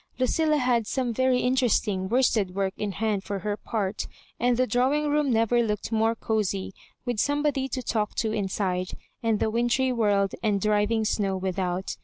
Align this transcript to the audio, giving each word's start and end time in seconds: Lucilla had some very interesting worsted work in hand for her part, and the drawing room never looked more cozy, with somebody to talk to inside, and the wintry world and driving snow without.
Lucilla 0.17 0.57
had 0.57 0.87
some 0.87 1.13
very 1.13 1.41
interesting 1.41 2.09
worsted 2.09 2.55
work 2.55 2.73
in 2.75 2.93
hand 2.93 3.23
for 3.23 3.37
her 3.37 3.55
part, 3.55 4.07
and 4.39 4.57
the 4.57 4.65
drawing 4.65 5.09
room 5.11 5.31
never 5.31 5.61
looked 5.61 5.91
more 5.91 6.15
cozy, 6.15 6.73
with 7.05 7.19
somebody 7.19 7.67
to 7.67 7.83
talk 7.83 8.15
to 8.15 8.31
inside, 8.33 8.97
and 9.21 9.39
the 9.39 9.51
wintry 9.51 9.91
world 9.91 10.33
and 10.41 10.59
driving 10.59 11.05
snow 11.05 11.37
without. 11.37 11.97